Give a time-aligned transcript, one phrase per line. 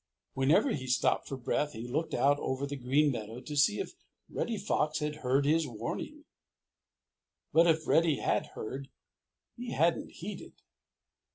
[0.33, 3.93] Whenever he stopped for breath, he looked out over the Green Meadows to see if
[4.31, 6.25] Reddy Fox had heard his warning.
[7.53, 8.89] But if Reddy had heard,
[9.55, 10.55] he hadn't heeded.